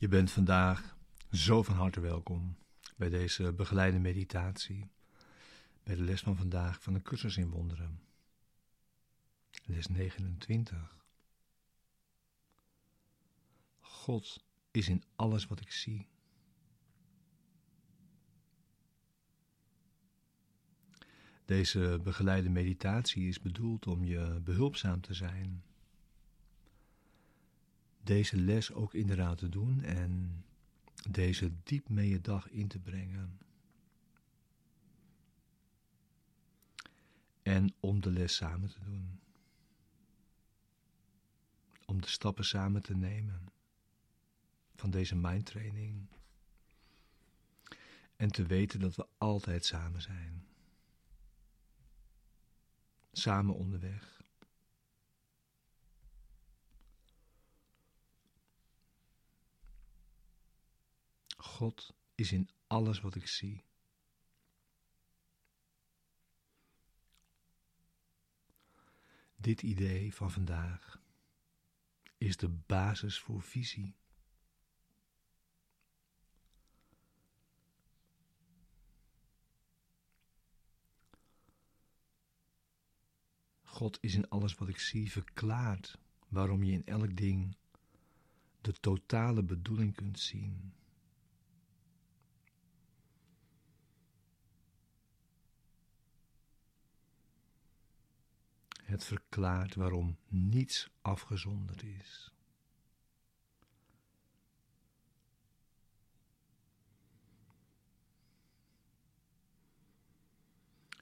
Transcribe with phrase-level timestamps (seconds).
[0.00, 0.96] Je bent vandaag
[1.32, 2.56] zo van harte welkom
[2.96, 4.90] bij deze begeleide meditatie,
[5.82, 8.00] bij de les van vandaag van de cursus in wonderen.
[9.64, 10.96] Les 29.
[13.80, 16.08] God is in alles wat ik zie.
[21.44, 25.62] Deze begeleide meditatie is bedoeld om je behulpzaam te zijn
[28.02, 30.44] deze les ook inderdaad te doen en
[31.10, 33.38] deze diep mee je dag in te brengen.
[37.42, 39.20] En om de les samen te doen.
[41.86, 43.46] Om de stappen samen te nemen
[44.74, 46.08] van deze mindtraining.
[48.16, 50.46] En te weten dat we altijd samen zijn.
[53.12, 54.17] Samen onderweg.
[61.38, 63.64] God is in alles wat ik zie.
[69.36, 71.00] Dit idee van vandaag
[72.16, 73.96] is de basis voor visie.
[83.62, 85.98] God is in alles wat ik zie verklaard
[86.28, 87.56] waarom je in elk ding
[88.60, 90.72] de totale bedoeling kunt zien.
[98.88, 102.32] Het verklaart waarom niets afgezonderd is.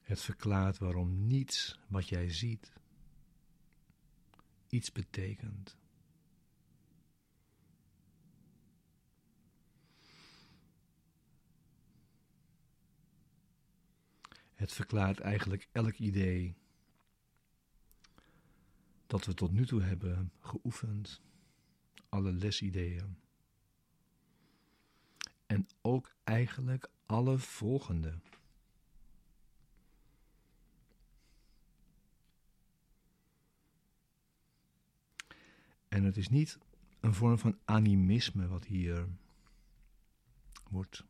[0.02, 2.72] Het verklaart waarom niets wat jij ziet
[4.68, 5.76] iets betekent.
[14.54, 16.56] Het verklaart eigenlijk elk idee
[19.06, 21.20] dat we tot nu toe hebben geoefend,
[22.08, 23.16] alle lesideeën.
[25.46, 28.18] En ook eigenlijk alle volgende.
[35.88, 36.58] En het is niet
[37.00, 39.08] een vorm van animisme wat hier
[40.70, 41.04] wordt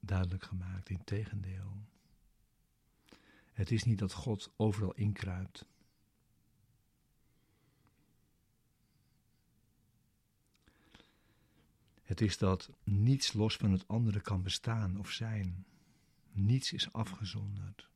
[0.00, 1.76] duidelijk gemaakt, in tegendeel.
[3.52, 5.66] Het is niet dat God overal inkruipt.
[12.04, 15.66] Het is dat niets los van het andere kan bestaan of zijn.
[16.32, 17.88] Niets is afgezonderd.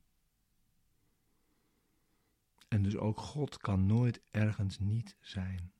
[2.67, 5.71] En dus ook God kan nooit ergens niet zijn.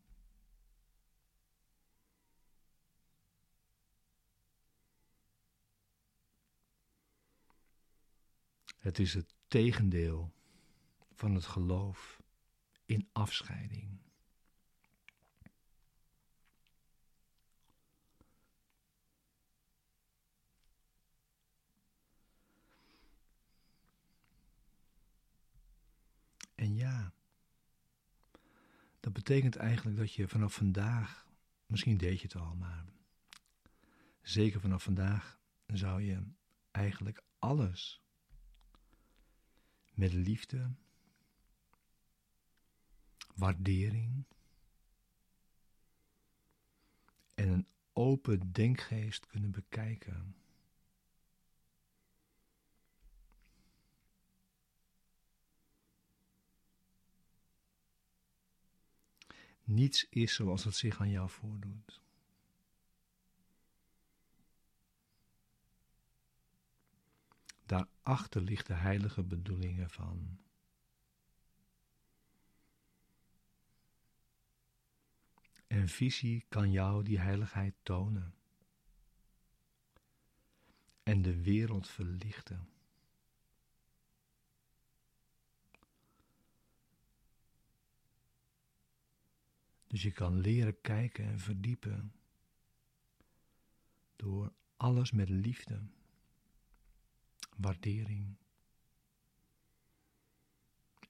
[8.78, 10.34] Het is het tegendeel
[11.14, 12.22] van het geloof
[12.86, 14.00] in afscheiding.
[26.60, 27.14] En ja,
[29.10, 31.28] dat betekent eigenlijk dat je vanaf vandaag,
[31.66, 32.86] misschien deed je het al, maar
[34.22, 36.24] zeker vanaf vandaag zou je
[36.72, 38.02] eigenlijk alles
[39.94, 40.72] met liefde,
[43.36, 44.26] waardering
[47.36, 50.36] en een open denkgeest kunnen bekijken.
[59.70, 62.02] Niets is zoals het zich aan jou voordoet.
[67.66, 70.40] Daarachter ligt de heilige bedoelingen van.
[75.68, 78.34] En visie kan jou die heiligheid tonen.
[81.04, 82.70] En de wereld verlichten.
[89.90, 92.14] Dus je kan leren kijken en verdiepen
[94.16, 95.82] door alles met liefde,
[97.58, 98.36] waardering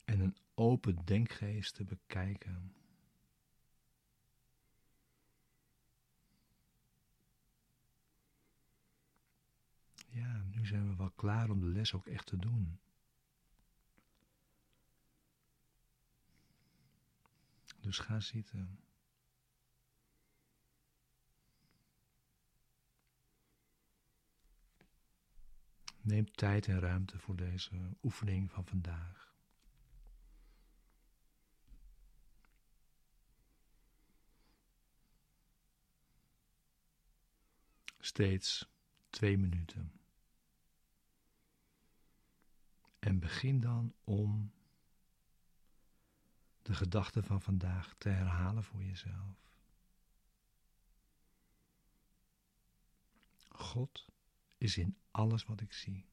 [0.06, 2.74] en een open denkgeest te bekijken.
[10.08, 12.80] Ja, nu zijn we wel klaar om de les ook echt te doen.
[17.80, 18.80] Dus ga zitten.
[26.02, 29.34] Neem tijd en ruimte voor deze oefening van vandaag.
[38.00, 38.70] Steeds
[39.10, 40.00] twee minuten.
[43.00, 44.54] En begin dan om
[46.70, 49.48] de gedachten van vandaag te herhalen voor jezelf.
[53.48, 54.06] God
[54.58, 56.06] is in alles wat ik zie.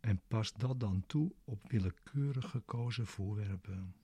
[0.00, 3.94] En pas dat dan toe op willekeurig gekozen voorwerpen.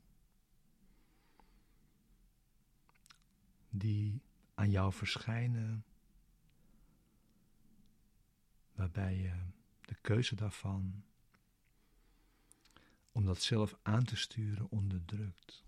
[3.71, 4.23] Die
[4.55, 5.85] aan jou verschijnen,
[8.81, 9.33] waarbij je
[9.81, 11.05] de keuze daarvan
[13.13, 15.65] om dat zelf aan te sturen onderdrukt.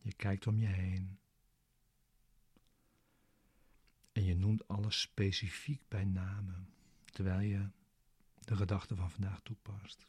[0.00, 1.18] Je kijkt om je heen.
[4.12, 7.68] En je noemt alles specifiek bij namen, terwijl je
[8.38, 10.04] de gedachte van vandaag toepast.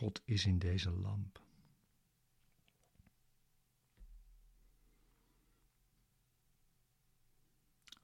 [0.00, 1.42] God is in deze lamp.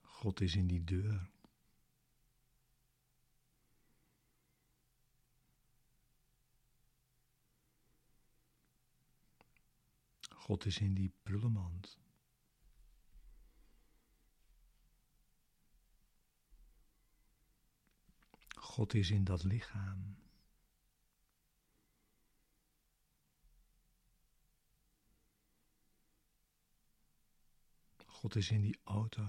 [0.01, 1.29] God is in die deur.
[10.29, 11.97] God is in die prullenmand.
[18.55, 20.26] God is in dat lichaam.
[28.21, 29.21] God is in die auto.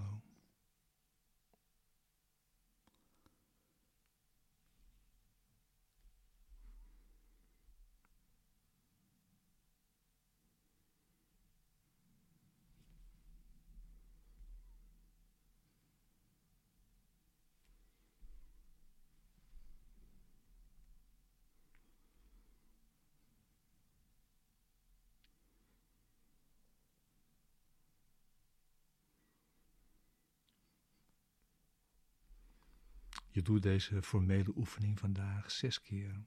[33.31, 36.25] Je doet deze formele oefening vandaag zes keer.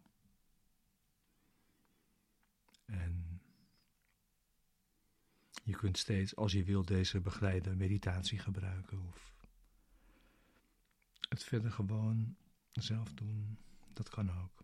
[2.85, 3.41] En
[5.63, 9.35] je kunt steeds, als je wilt, deze begeleide meditatie gebruiken of
[11.29, 12.35] het verder gewoon
[12.71, 13.57] zelf doen.
[13.93, 14.63] Dat kan ook.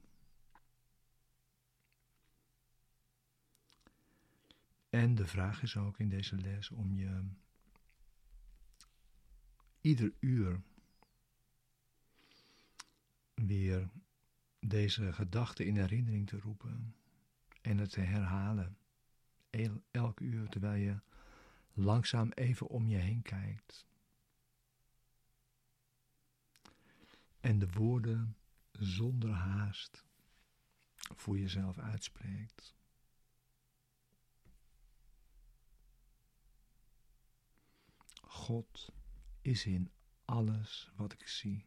[4.89, 7.29] En de vraag is ook in deze les om je
[9.81, 10.61] ieder uur
[13.45, 13.89] weer
[14.59, 16.95] deze gedachte in herinnering te roepen
[17.61, 18.77] en het te herhalen.
[19.91, 20.99] Elk uur terwijl je
[21.73, 23.85] langzaam even om je heen kijkt.
[27.39, 28.37] En de woorden
[28.71, 30.05] zonder haast
[30.95, 32.75] voor jezelf uitspreekt.
[38.21, 38.93] God
[39.41, 39.91] is in
[40.25, 41.65] alles wat ik zie.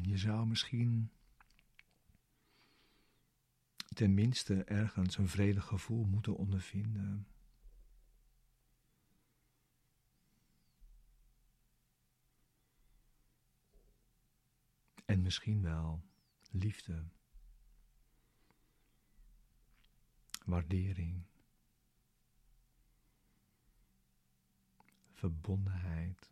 [0.00, 1.10] En je zou misschien
[3.94, 7.26] tenminste ergens een vredig gevoel moeten ondervinden.
[15.04, 16.02] En misschien wel
[16.50, 17.04] liefde,
[20.44, 21.22] waardering,
[25.12, 26.29] verbondenheid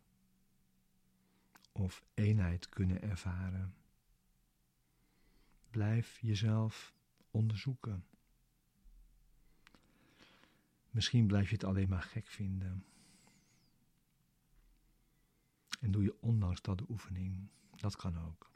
[1.71, 3.75] of eenheid kunnen ervaren.
[5.69, 6.93] Blijf jezelf
[7.31, 8.05] onderzoeken.
[10.89, 12.85] Misschien blijf je het alleen maar gek vinden.
[15.79, 17.49] En doe je ondanks dat de oefening.
[17.75, 18.51] Dat kan ook.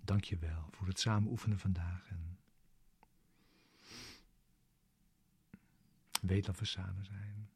[0.00, 2.08] Dank je wel voor het samen oefenen vandaag.
[2.08, 2.33] En
[6.26, 7.48] weet dat we samen zijn.